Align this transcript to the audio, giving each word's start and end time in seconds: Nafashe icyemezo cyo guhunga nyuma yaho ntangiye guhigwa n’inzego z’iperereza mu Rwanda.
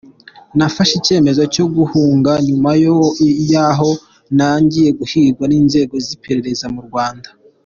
Nafashe 0.57 0.93
icyemezo 0.99 1.41
cyo 1.53 1.65
guhunga 1.75 2.31
nyuma 2.47 2.69
yaho 3.53 3.89
ntangiye 4.35 4.89
guhigwa 4.99 5.43
n’inzego 5.51 5.95
z’iperereza 6.05 6.67
mu 6.75 6.81
Rwanda. 6.89 7.29